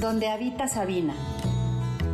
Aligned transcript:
donde 0.00 0.28
habita 0.28 0.68
Sabina. 0.68 1.14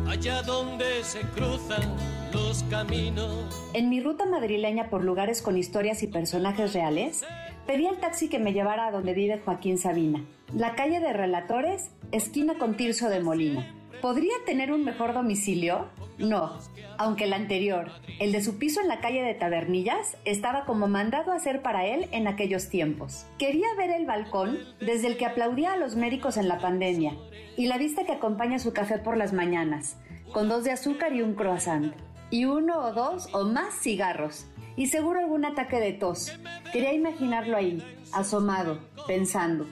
Allá 0.07 0.41
donde 0.41 1.03
se 1.03 1.21
cruzan 1.21 1.95
los 2.33 2.63
caminos. 2.63 3.31
En 3.73 3.89
mi 3.89 4.01
ruta 4.01 4.25
madrileña 4.25 4.89
por 4.89 5.03
lugares 5.03 5.43
con 5.43 5.57
historias 5.57 6.01
y 6.01 6.07
personajes 6.07 6.73
reales, 6.73 7.23
pedí 7.67 7.85
al 7.85 7.99
taxi 7.99 8.27
que 8.27 8.39
me 8.39 8.53
llevara 8.53 8.87
a 8.87 8.91
donde 8.91 9.13
vive 9.13 9.39
Joaquín 9.43 9.77
Sabina, 9.77 10.25
la 10.53 10.75
calle 10.75 10.99
de 10.99 11.13
Relatores, 11.13 11.91
esquina 12.11 12.57
con 12.57 12.75
Tirso 12.75 13.09
de 13.09 13.19
Molina. 13.19 13.71
¿Podría 14.01 14.33
tener 14.45 14.71
un 14.71 14.83
mejor 14.83 15.13
domicilio? 15.13 15.87
No, 16.17 16.57
aunque 16.97 17.25
el 17.25 17.33
anterior, 17.33 17.91
el 18.19 18.31
de 18.31 18.41
su 18.41 18.57
piso 18.57 18.79
en 18.81 18.87
la 18.87 19.01
calle 19.01 19.21
de 19.21 19.33
Tabernillas, 19.33 20.17
estaba 20.23 20.65
como 20.65 20.87
mandado 20.87 21.31
a 21.31 21.35
hacer 21.35 21.61
para 21.61 21.85
él 21.85 22.07
en 22.11 22.27
aquellos 22.27 22.69
tiempos. 22.69 23.25
Quería 23.37 23.67
ver 23.77 23.91
el 23.91 24.05
balcón 24.05 24.59
desde 24.79 25.07
el 25.07 25.17
que 25.17 25.25
aplaudía 25.25 25.73
a 25.73 25.77
los 25.77 25.95
médicos 25.95 26.37
en 26.37 26.47
la 26.47 26.59
pandemia 26.59 27.13
y 27.57 27.67
la 27.67 27.77
vista 27.77 28.05
que 28.05 28.13
acompaña 28.13 28.59
su 28.59 28.71
café 28.71 28.97
por 28.97 29.17
las 29.17 29.33
mañanas, 29.33 29.97
con 30.31 30.47
dos 30.47 30.63
de 30.63 30.71
azúcar 30.71 31.13
y 31.13 31.21
un 31.21 31.35
croissant, 31.35 31.93
y 32.29 32.45
uno 32.45 32.79
o 32.79 32.93
dos 32.93 33.29
o 33.33 33.43
más 33.45 33.73
cigarros, 33.81 34.47
y 34.77 34.87
seguro 34.87 35.19
algún 35.19 35.45
ataque 35.45 35.79
de 35.79 35.93
tos. 35.93 36.37
Quería 36.71 36.93
imaginarlo 36.93 37.57
ahí, 37.57 37.83
asomado, 38.13 38.79
pensando, 39.07 39.67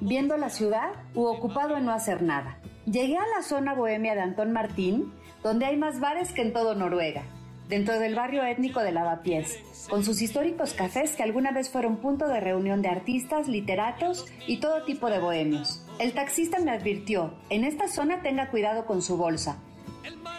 viendo 0.00 0.36
la 0.36 0.50
ciudad 0.50 0.90
u 1.14 1.24
ocupado 1.24 1.76
en 1.76 1.84
no 1.84 1.92
hacer 1.92 2.22
nada. 2.22 2.58
Llegué 2.86 3.18
a 3.18 3.26
la 3.36 3.42
zona 3.42 3.74
bohemia 3.74 4.14
de 4.14 4.22
Antón 4.22 4.52
Martín, 4.52 5.12
donde 5.42 5.66
hay 5.66 5.76
más 5.76 6.00
bares 6.00 6.32
que 6.32 6.42
en 6.42 6.52
todo 6.52 6.74
Noruega, 6.74 7.22
dentro 7.68 7.98
del 7.98 8.14
barrio 8.14 8.44
étnico 8.44 8.80
de 8.80 8.92
Lavapiés, 8.92 9.58
con 9.88 10.04
sus 10.04 10.22
históricos 10.22 10.72
cafés 10.74 11.16
que 11.16 11.22
alguna 11.22 11.52
vez 11.52 11.70
fueron 11.70 11.98
punto 11.98 12.26
de 12.28 12.40
reunión 12.40 12.82
de 12.82 12.88
artistas, 12.88 13.48
literatos 13.48 14.26
y 14.46 14.58
todo 14.58 14.84
tipo 14.84 15.10
de 15.10 15.18
bohemios. 15.18 15.84
El 15.98 16.12
taxista 16.12 16.58
me 16.58 16.70
advirtió, 16.70 17.34
en 17.50 17.64
esta 17.64 17.88
zona 17.88 18.22
tenga 18.22 18.50
cuidado 18.50 18.86
con 18.86 19.02
su 19.02 19.16
bolsa. 19.16 19.58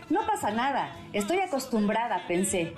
No 0.09 0.25
pasa 0.25 0.51
nada, 0.51 0.95
estoy 1.13 1.39
acostumbrada, 1.39 2.25
pensé. 2.27 2.73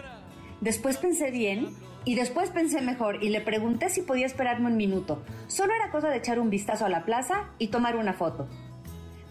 Después 0.60 0.98
pensé 0.98 1.32
bien 1.32 1.70
y 2.04 2.16
después 2.16 2.50
pensé 2.50 2.82
mejor 2.82 3.24
y 3.24 3.30
le 3.30 3.42
pregunté 3.42 3.90
si 3.90 4.02
podía 4.02 4.26
esperarme 4.26 4.68
un 4.68 4.78
minuto. 4.78 5.24
Solo 5.48 5.74
era 5.74 5.92
cosa 5.92 6.10
de 6.10 6.18
echar 6.18 6.40
un 6.40 6.50
vistazo 6.50 6.86
a 6.86 6.90
la 6.90 7.06
plaza 7.06 7.50
y 7.58 7.68
tomar 7.68 7.96
una 7.96 8.14
foto. 8.14 8.48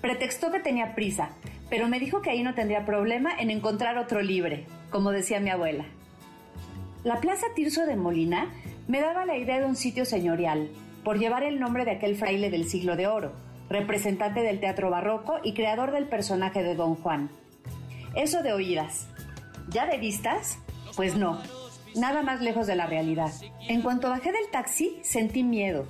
Pretextó 0.00 0.50
que 0.50 0.60
tenía 0.60 0.94
prisa, 0.94 1.30
pero 1.70 1.88
me 1.88 2.00
dijo 2.00 2.20
que 2.20 2.30
ahí 2.30 2.42
no 2.42 2.54
tendría 2.54 2.84
problema 2.84 3.30
en 3.38 3.50
encontrar 3.50 3.96
otro 3.96 4.20
libre, 4.20 4.66
como 4.90 5.12
decía 5.12 5.40
mi 5.40 5.50
abuela. 5.50 5.86
La 7.04 7.20
Plaza 7.20 7.46
Tirso 7.54 7.86
de 7.86 7.96
Molina 7.96 8.52
me 8.88 9.00
daba 9.00 9.24
la 9.24 9.38
idea 9.38 9.60
de 9.60 9.66
un 9.66 9.76
sitio 9.76 10.04
señorial, 10.04 10.68
por 11.04 11.18
llevar 11.18 11.44
el 11.44 11.60
nombre 11.60 11.84
de 11.84 11.92
aquel 11.92 12.16
fraile 12.16 12.50
del 12.50 12.68
siglo 12.68 12.96
de 12.96 13.06
oro, 13.06 13.32
representante 13.70 14.40
del 14.40 14.60
teatro 14.60 14.90
barroco 14.90 15.38
y 15.42 15.54
creador 15.54 15.92
del 15.92 16.08
personaje 16.08 16.62
de 16.62 16.74
Don 16.74 16.96
Juan. 16.96 17.30
Eso 18.16 18.42
de 18.42 18.52
oídas. 18.52 19.06
¿Ya 19.70 19.86
de 19.86 19.98
vistas? 19.98 20.58
Pues 20.96 21.16
no, 21.16 21.40
nada 21.94 22.22
más 22.22 22.40
lejos 22.40 22.66
de 22.66 22.74
la 22.74 22.86
realidad. 22.86 23.30
En 23.68 23.82
cuanto 23.82 24.10
bajé 24.10 24.32
del 24.32 24.50
taxi, 24.50 24.98
sentí 25.02 25.44
miedo, 25.44 25.86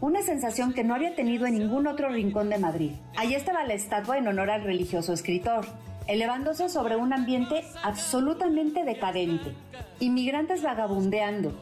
una 0.00 0.22
sensación 0.22 0.72
que 0.72 0.84
no 0.84 0.94
había 0.94 1.14
tenido 1.14 1.46
en 1.46 1.58
ningún 1.58 1.86
otro 1.86 2.08
rincón 2.08 2.50
de 2.50 2.58
Madrid. 2.58 2.92
Allí 3.16 3.34
estaba 3.34 3.64
la 3.64 3.74
estatua 3.74 4.18
en 4.18 4.28
honor 4.28 4.50
al 4.50 4.62
religioso 4.62 5.12
escritor, 5.12 5.66
elevándose 6.06 6.68
sobre 6.68 6.96
un 6.96 7.12
ambiente 7.12 7.64
absolutamente 7.82 8.84
decadente. 8.84 9.54
Inmigrantes 9.98 10.62
vagabundeando, 10.62 11.52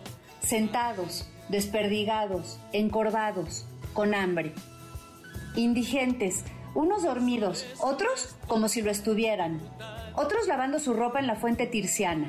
sentados, 0.41 1.31
desperdigados, 1.49 2.61
encorvados, 2.73 3.67
con 3.95 4.15
hambre. 4.15 4.53
Indigentes, 5.55 6.45
unos 6.75 7.03
dormidos, 7.03 7.67
otros 7.81 8.37
como 8.47 8.69
si 8.69 8.83
lo 8.83 8.91
estuvieran, 8.91 9.61
otros 10.15 10.47
lavando 10.47 10.79
su 10.79 10.93
ropa 10.93 11.21
en 11.21 11.27
la 11.27 11.37
fuente 11.37 11.67
tirciana 11.67 12.27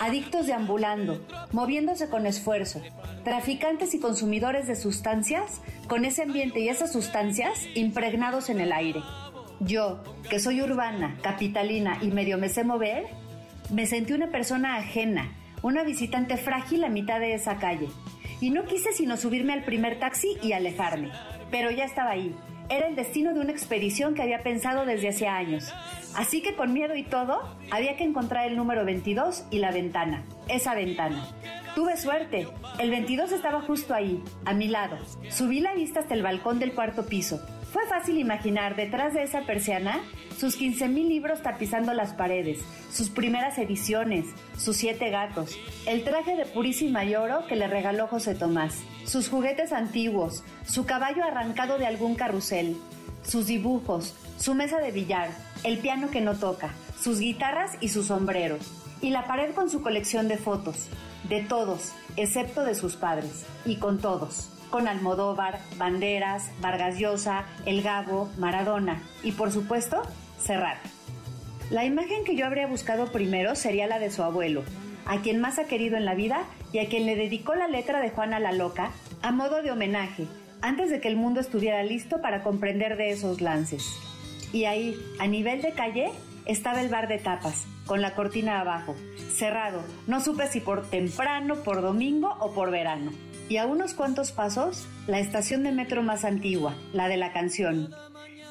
adictos 0.00 0.46
deambulando, 0.46 1.20
moviéndose 1.52 2.08
con 2.08 2.26
esfuerzo, 2.26 2.80
traficantes 3.22 3.94
y 3.94 4.00
consumidores 4.00 4.66
de 4.66 4.74
sustancias 4.74 5.60
con 5.88 6.06
ese 6.06 6.22
ambiente 6.22 6.60
y 6.60 6.70
esas 6.70 6.90
sustancias 6.90 7.68
impregnados 7.74 8.48
en 8.48 8.60
el 8.60 8.72
aire. 8.72 9.02
Yo, 9.60 10.02
que 10.30 10.40
soy 10.40 10.62
urbana, 10.62 11.18
capitalina 11.22 11.98
y 12.00 12.08
medio 12.08 12.38
me 12.38 12.48
sé 12.48 12.64
mover, 12.64 13.08
me 13.70 13.84
sentí 13.86 14.14
una 14.14 14.30
persona 14.30 14.76
ajena, 14.76 15.36
una 15.62 15.84
visitante 15.84 16.38
frágil 16.38 16.82
a 16.84 16.88
mitad 16.88 17.20
de 17.20 17.34
esa 17.34 17.58
calle. 17.58 17.88
Y 18.40 18.48
no 18.48 18.64
quise 18.64 18.94
sino 18.94 19.18
subirme 19.18 19.52
al 19.52 19.64
primer 19.64 19.98
taxi 20.00 20.38
y 20.42 20.52
alejarme. 20.52 21.10
Pero 21.50 21.70
ya 21.70 21.84
estaba 21.84 22.12
ahí. 22.12 22.34
Era 22.70 22.86
el 22.86 22.94
destino 22.94 23.34
de 23.34 23.40
una 23.40 23.50
expedición 23.50 24.14
que 24.14 24.22
había 24.22 24.44
pensado 24.44 24.86
desde 24.86 25.08
hace 25.08 25.26
años. 25.26 25.74
Así 26.14 26.40
que 26.40 26.54
con 26.54 26.72
miedo 26.72 26.94
y 26.94 27.02
todo, 27.02 27.40
había 27.72 27.96
que 27.96 28.04
encontrar 28.04 28.46
el 28.46 28.56
número 28.56 28.84
22 28.84 29.44
y 29.50 29.58
la 29.58 29.72
ventana, 29.72 30.22
esa 30.46 30.76
ventana. 30.76 31.26
Tuve 31.74 31.96
suerte, 31.96 32.46
el 32.78 32.90
22 32.90 33.32
estaba 33.32 33.60
justo 33.60 33.92
ahí, 33.92 34.22
a 34.44 34.54
mi 34.54 34.68
lado. 34.68 34.98
Subí 35.30 35.58
la 35.58 35.74
vista 35.74 35.98
hasta 35.98 36.14
el 36.14 36.22
balcón 36.22 36.60
del 36.60 36.72
cuarto 36.72 37.06
piso. 37.06 37.40
Fue 37.72 37.86
fácil 37.86 38.18
imaginar 38.18 38.74
detrás 38.74 39.14
de 39.14 39.22
esa 39.22 39.42
persiana 39.42 40.00
sus 40.36 40.58
15.000 40.58 41.06
libros 41.06 41.42
tapizando 41.42 41.94
las 41.94 42.14
paredes, 42.14 42.58
sus 42.90 43.10
primeras 43.10 43.58
ediciones, 43.58 44.26
sus 44.56 44.76
siete 44.76 45.10
gatos, 45.10 45.56
el 45.86 46.02
traje 46.02 46.34
de 46.34 46.46
purísima 46.46 47.04
y 47.04 47.14
oro 47.14 47.46
que 47.46 47.54
le 47.54 47.68
regaló 47.68 48.08
José 48.08 48.34
Tomás, 48.34 48.82
sus 49.04 49.28
juguetes 49.28 49.72
antiguos, 49.72 50.42
su 50.66 50.84
caballo 50.84 51.22
arrancado 51.22 51.78
de 51.78 51.86
algún 51.86 52.16
carrusel, 52.16 52.76
sus 53.22 53.46
dibujos, 53.46 54.14
su 54.36 54.54
mesa 54.54 54.78
de 54.78 54.90
billar, 54.90 55.30
el 55.62 55.78
piano 55.78 56.10
que 56.10 56.20
no 56.20 56.34
toca, 56.34 56.74
sus 57.00 57.20
guitarras 57.20 57.76
y 57.80 57.90
sus 57.90 58.06
sombreros, 58.06 58.72
y 59.00 59.10
la 59.10 59.26
pared 59.26 59.54
con 59.54 59.70
su 59.70 59.80
colección 59.80 60.26
de 60.26 60.38
fotos, 60.38 60.88
de 61.28 61.42
todos, 61.42 61.92
excepto 62.16 62.64
de 62.64 62.74
sus 62.74 62.96
padres, 62.96 63.44
y 63.64 63.76
con 63.76 64.00
todos, 64.00 64.50
con 64.70 64.88
Almodóvar, 64.88 65.60
Banderas, 65.76 66.50
Vargas 66.60 66.98
Llosa, 66.98 67.44
El 67.66 67.82
Gabo, 67.82 68.30
Maradona, 68.38 69.02
y 69.22 69.32
por 69.32 69.52
supuesto, 69.52 70.02
Serrat. 70.38 70.78
La 71.70 71.84
imagen 71.84 72.24
que 72.24 72.36
yo 72.36 72.46
habría 72.46 72.66
buscado 72.66 73.12
primero 73.12 73.54
sería 73.54 73.86
la 73.86 73.98
de 73.98 74.10
su 74.10 74.22
abuelo, 74.22 74.64
a 75.06 75.18
quien 75.18 75.40
más 75.40 75.58
ha 75.58 75.64
querido 75.64 75.96
en 75.96 76.04
la 76.04 76.14
vida 76.14 76.44
y 76.72 76.78
a 76.78 76.88
quien 76.88 77.06
le 77.06 77.16
dedicó 77.16 77.54
la 77.54 77.68
letra 77.68 78.00
de 78.00 78.10
Juana 78.10 78.40
la 78.40 78.52
Loca 78.52 78.90
a 79.22 79.32
modo 79.32 79.62
de 79.62 79.70
homenaje, 79.70 80.26
antes 80.62 80.90
de 80.90 81.00
que 81.00 81.08
el 81.08 81.16
mundo 81.16 81.40
estuviera 81.40 81.82
listo 81.82 82.20
para 82.20 82.42
comprender 82.42 82.96
de 82.96 83.10
esos 83.10 83.40
lances. 83.40 83.84
Y 84.52 84.64
ahí, 84.64 84.96
a 85.18 85.26
nivel 85.26 85.62
de 85.62 85.72
calle, 85.72 86.10
estaba 86.46 86.80
el 86.80 86.88
bar 86.88 87.06
de 87.06 87.18
tapas, 87.18 87.66
con 87.86 88.02
la 88.02 88.14
cortina 88.14 88.60
abajo, 88.60 88.96
cerrado. 89.32 89.82
No 90.06 90.20
supe 90.20 90.48
si 90.48 90.60
por 90.60 90.88
temprano, 90.88 91.56
por 91.56 91.82
domingo 91.82 92.36
o 92.40 92.52
por 92.52 92.70
verano. 92.70 93.12
Y 93.50 93.56
a 93.56 93.66
unos 93.66 93.94
cuantos 93.94 94.30
pasos, 94.30 94.86
la 95.08 95.18
estación 95.18 95.64
de 95.64 95.72
metro 95.72 96.04
más 96.04 96.24
antigua, 96.24 96.76
la 96.92 97.08
de 97.08 97.16
la 97.16 97.32
canción. 97.32 97.90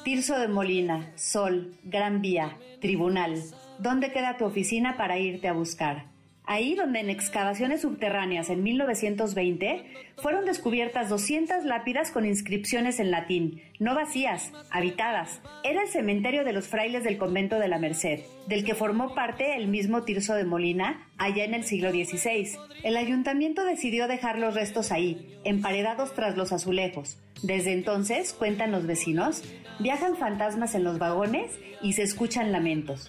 Tirso 0.04 0.38
de 0.38 0.46
Molina, 0.46 1.10
Sol, 1.16 1.74
Gran 1.84 2.20
Vía, 2.20 2.58
Tribunal. 2.82 3.42
¿Dónde 3.78 4.12
queda 4.12 4.36
tu 4.36 4.44
oficina 4.44 4.98
para 4.98 5.18
irte 5.18 5.48
a 5.48 5.54
buscar? 5.54 6.09
Ahí 6.50 6.74
donde 6.74 6.98
en 6.98 7.10
excavaciones 7.10 7.82
subterráneas 7.82 8.50
en 8.50 8.64
1920 8.64 9.84
fueron 10.16 10.46
descubiertas 10.46 11.08
200 11.08 11.64
lápidas 11.64 12.10
con 12.10 12.26
inscripciones 12.26 12.98
en 12.98 13.12
latín, 13.12 13.62
no 13.78 13.94
vacías, 13.94 14.50
habitadas. 14.68 15.42
Era 15.62 15.82
el 15.82 15.88
cementerio 15.88 16.42
de 16.42 16.52
los 16.52 16.66
frailes 16.66 17.04
del 17.04 17.18
convento 17.18 17.60
de 17.60 17.68
la 17.68 17.78
Merced, 17.78 18.22
del 18.48 18.64
que 18.64 18.74
formó 18.74 19.14
parte 19.14 19.54
el 19.54 19.68
mismo 19.68 20.02
Tirso 20.02 20.34
de 20.34 20.42
Molina 20.42 21.06
allá 21.18 21.44
en 21.44 21.54
el 21.54 21.62
siglo 21.62 21.92
XVI. 21.92 22.58
El 22.82 22.96
ayuntamiento 22.96 23.64
decidió 23.64 24.08
dejar 24.08 24.36
los 24.36 24.56
restos 24.56 24.90
ahí, 24.90 25.38
emparedados 25.44 26.14
tras 26.14 26.36
los 26.36 26.50
azulejos. 26.50 27.16
Desde 27.44 27.74
entonces, 27.74 28.32
cuentan 28.32 28.72
los 28.72 28.88
vecinos, 28.88 29.44
viajan 29.78 30.16
fantasmas 30.16 30.74
en 30.74 30.82
los 30.82 30.98
vagones 30.98 31.60
y 31.80 31.92
se 31.92 32.02
escuchan 32.02 32.50
lamentos. 32.50 33.08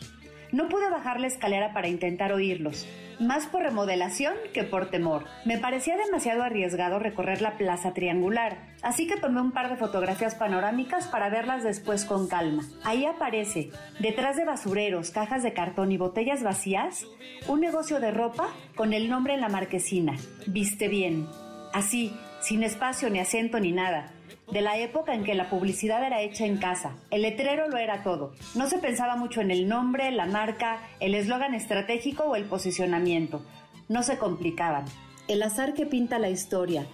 No 0.52 0.68
pude 0.68 0.90
bajar 0.90 1.20
la 1.20 1.28
escalera 1.28 1.72
para 1.72 1.88
intentar 1.88 2.34
oírlos, 2.34 2.86
más 3.22 3.46
por 3.46 3.62
remodelación 3.62 4.34
que 4.54 4.64
por 4.64 4.90
temor. 4.90 5.26
Me 5.46 5.58
parecía 5.58 5.96
demasiado 5.96 6.44
arriesgado 6.44 7.00
recorrer 7.00 7.42
la 7.42 7.58
plaza 7.58 7.94
triangular, 7.94 8.58
así 8.82 9.08
que 9.08 9.18
tomé 9.18 9.42
un 9.42 9.52
par 9.52 9.70
de 9.70 9.78
fotografías 9.78 10.36
panorámicas 10.36 11.08
para 11.08 11.30
verlas 11.30 11.64
después 11.64 12.04
con 12.06 12.28
calma. 12.28 12.64
Ahí 12.84 13.06
aparece, 13.06 13.70
detrás 14.00 14.38
de 14.38 14.46
basureros, 14.46 15.12
cajas 15.12 15.44
de 15.44 15.54
cartón 15.54 15.92
y 15.92 15.98
botellas 15.98 16.44
vacías, 16.44 17.06
un 17.48 17.62
negocio 17.62 18.00
de 18.00 18.12
ropa 18.12 18.48
con 18.76 18.94
el 18.94 19.10
nombre 19.10 19.36
en 19.36 19.42
la 19.42 19.50
marquesina. 19.50 20.16
Viste 20.48 20.88
bien. 20.88 21.28
Así, 21.74 22.14
sin 22.42 22.64
espacio 22.64 23.10
ni 23.10 23.20
acento 23.20 23.60
ni 23.60 23.72
nada 23.72 24.12
de 24.52 24.62
la 24.62 24.78
época 24.78 25.14
en 25.14 25.24
que 25.24 25.36
la 25.36 25.50
publicidad 25.50 26.06
era 26.06 26.22
hecha 26.22 26.46
en 26.46 26.58
casa. 26.58 26.96
El 27.10 27.22
letrero 27.22 27.70
lo 27.70 27.78
era 27.78 28.04
todo. 28.04 28.34
No 28.56 28.68
se 28.68 28.80
pensaba 28.80 29.16
mucho 29.16 29.42
en 29.42 29.52
el 29.52 29.68
nombre, 29.68 30.12
la 30.12 30.26
marca, 30.26 30.82
el 31.00 31.16
eslogan 31.16 31.54
estratégico 31.56 32.24
o 32.24 32.36
el 32.36 32.46
posicionamiento. 32.46 33.42
No 33.88 34.04
se 34.04 34.18
complicaban. 34.18 34.86
El 35.28 35.44
azar 35.44 35.74
que 35.74 35.86
pinta 35.86 36.20
la 36.20 36.30
historia, 36.30 36.86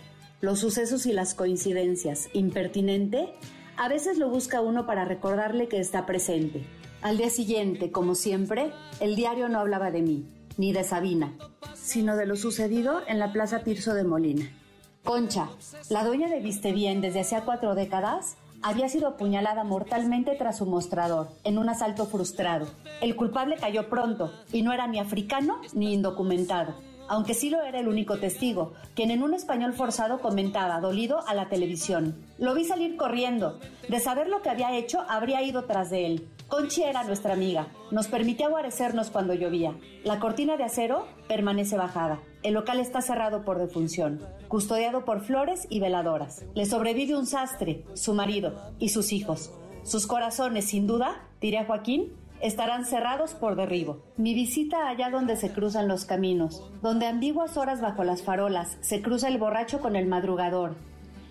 los 0.42 0.60
sucesos 0.60 1.06
y 1.06 1.14
las 1.14 1.34
coincidencias, 1.34 2.30
impertinente, 2.34 3.34
A 3.80 3.90
veces 3.90 4.18
lo 4.18 4.30
busca 4.30 4.60
uno 4.60 4.88
para 4.88 5.06
recordarle 5.06 5.68
que 5.68 5.80
está 5.80 6.08
presente. 6.08 6.66
Al 7.04 7.18
día 7.18 7.30
siguiente, 7.30 7.92
como 7.92 8.16
siempre, 8.16 8.72
el 9.00 9.16
diario 9.16 9.50
no 9.50 9.60
hablaba 9.60 9.92
de 9.92 10.02
mí, 10.02 10.26
ni 10.58 10.74
de 10.74 10.84
Sabina, 10.84 11.38
sino 11.76 12.16
de 12.16 12.26
lo 12.26 12.36
sucedido 12.36 13.04
en 13.08 13.20
la 13.20 13.32
Plaza 13.32 13.64
Tirso 13.64 13.94
de 13.94 14.04
Molina. 14.04 14.52
Concha, 15.08 15.48
la 15.90 16.04
dueña 16.04 16.28
de 16.28 16.42
Viste 16.42 16.74
Bien 16.74 17.00
desde 17.00 17.22
hacía 17.22 17.46
cuatro 17.46 17.76
décadas, 17.76 18.36
había 18.62 18.90
sido 18.90 19.08
apuñalada 19.08 19.64
mortalmente 19.64 20.36
tras 20.36 20.58
su 20.58 20.66
mostrador, 20.66 21.30
en 21.46 21.58
un 21.58 21.70
asalto 21.70 22.08
frustrado. 22.08 22.68
El 23.00 23.16
culpable 23.16 23.56
cayó 23.56 23.88
pronto, 23.88 24.34
y 24.52 24.64
no 24.64 24.74
era 24.74 24.86
ni 24.86 25.00
africano 25.00 25.62
ni 25.72 25.94
indocumentado, 25.94 26.76
aunque 27.08 27.36
sí 27.36 27.50
lo 27.50 27.62
era 27.62 27.80
el 27.80 27.88
único 27.88 28.18
testigo, 28.18 28.74
quien 28.96 29.12
en 29.12 29.24
un 29.24 29.34
español 29.34 29.72
forzado 29.72 30.20
comentaba, 30.20 30.82
dolido, 30.82 31.26
a 31.26 31.34
la 31.34 31.48
televisión. 31.48 32.22
Lo 32.38 32.54
vi 32.54 32.66
salir 32.66 32.98
corriendo. 32.98 33.60
De 33.88 34.02
saber 34.02 34.28
lo 34.28 34.42
que 34.42 34.50
había 34.50 34.76
hecho, 34.76 35.06
habría 35.08 35.42
ido 35.42 35.64
tras 35.64 35.90
de 35.90 36.06
él. 36.06 36.28
Conchi 36.48 36.84
era 36.84 37.04
nuestra 37.04 37.34
amiga. 37.34 37.68
Nos 37.92 38.08
permitía 38.08 38.48
guarecernos 38.48 39.10
cuando 39.10 39.34
llovía. 39.34 39.76
La 40.06 40.20
cortina 40.20 40.56
de 40.56 40.64
acero 40.64 41.06
permanece 41.28 41.76
bajada. 41.76 42.20
El 42.42 42.54
local 42.54 42.80
está 42.80 43.02
cerrado 43.02 43.44
por 43.44 43.58
defunción, 43.58 44.22
custodiado 44.48 45.04
por 45.04 45.20
flores 45.20 45.68
y 45.70 45.82
veladoras. 45.82 46.46
Le 46.56 46.66
sobrevive 46.66 47.18
un 47.18 47.26
sastre, 47.26 47.84
su 47.96 48.14
marido 48.14 48.56
y 48.80 48.90
sus 48.90 49.12
hijos. 49.12 49.52
Sus 49.84 50.08
corazones, 50.08 50.66
sin 50.70 50.88
duda, 50.88 51.28
diré 51.42 51.66
Joaquín, 51.66 52.14
estarán 52.40 52.86
cerrados 52.86 53.34
por 53.34 53.58
derribo. 53.58 54.02
Mi 54.16 54.34
visita 54.34 54.88
allá 54.88 55.10
donde 55.10 55.36
se 55.36 55.52
cruzan 55.52 55.90
los 55.90 56.06
caminos, 56.06 56.64
donde 56.82 57.08
ambiguas 57.08 57.58
horas 57.58 57.82
bajo 57.82 58.06
las 58.06 58.22
farolas 58.22 58.78
se 58.80 59.02
cruza 59.02 59.28
el 59.28 59.38
borracho 59.38 59.80
con 59.80 59.98
el 59.98 60.08
madrugador, 60.08 60.76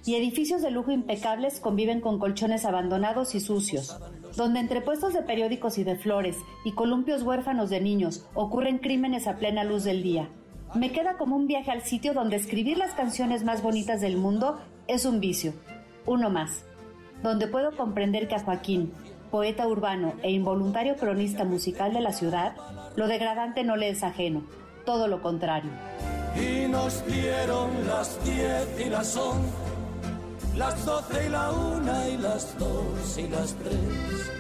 y 0.07 0.15
edificios 0.15 0.63
de 0.63 0.71
lujo 0.71 0.93
impecables 0.93 1.59
conviven 1.59 2.01
con 2.01 2.21
colchones 2.21 2.65
abandonados 2.65 3.35
y 3.35 3.41
sucios, 3.41 3.99
donde 4.37 4.61
entre 4.61 4.81
puestos 4.81 5.13
de 5.13 5.23
periódicos 5.23 5.79
y 5.79 5.85
de 5.85 5.97
flores 5.97 6.37
y 6.65 6.73
columpios 6.73 7.23
huérfanos 7.23 7.71
de 7.71 7.81
niños 7.81 8.25
ocurren 8.35 8.79
crímenes 8.79 9.27
a 9.27 9.37
plena 9.37 9.65
luz 9.65 9.83
del 9.83 10.05
día. 10.05 10.29
Me 10.75 10.93
queda 10.93 11.17
como 11.17 11.35
un 11.35 11.49
viaje 11.49 11.73
al 11.73 11.83
sitio 11.83 12.15
donde 12.15 12.37
escribir 12.37 12.79
las 12.79 12.93
canciones 12.93 13.43
más 13.45 13.63
bonitas 13.63 14.01
del 14.01 14.17
mundo 14.17 14.61
es 14.87 15.05
un 15.07 15.19
vicio, 15.19 15.55
uno 16.07 16.31
más, 16.31 16.65
donde 17.23 17.49
puedo 17.49 17.77
comprender 17.77 18.29
que 18.29 18.37
a 18.37 18.41
Joaquín, 18.41 18.93
poeta 19.33 19.67
urbano 19.67 20.15
e 20.23 20.31
involuntario 20.31 20.95
cronista 20.97 21.45
musical 21.45 21.93
de 21.93 22.01
la 22.01 22.13
ciudad, 22.13 22.55
lo 22.95 23.09
degradante 23.09 23.65
no 23.65 23.75
le 23.75 23.89
es 23.89 24.05
ajeno, 24.05 24.45
todo 24.85 25.09
lo 25.09 25.21
contrario. 25.21 25.71
Y 26.37 26.69
nos 26.69 27.05
dieron 27.07 27.71
las 27.89 28.21
las 30.57 30.85
doce 30.85 31.27
y 31.27 31.29
la 31.29 31.51
una 31.51 32.09
y 32.09 32.17
las 32.19 32.59
dos 32.59 33.19
y 33.19 33.29
las 33.29 33.55
tres. 33.55 34.31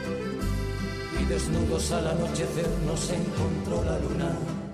Y 1.21 1.25
desnudos 1.25 1.93
al 1.93 2.07
anochecer 2.09 2.69
nos 2.87 3.11
encontró 3.11 3.85
la 3.85 3.99
luna 3.99 4.66